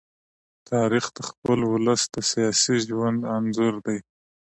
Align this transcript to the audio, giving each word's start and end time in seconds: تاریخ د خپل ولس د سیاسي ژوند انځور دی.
تاریخ 0.71 1.05
د 1.17 1.19
خپل 1.29 1.59
ولس 1.73 2.01
د 2.13 2.17
سیاسي 2.31 2.75
ژوند 2.87 3.19
انځور 3.37 3.73
دی. 3.85 3.99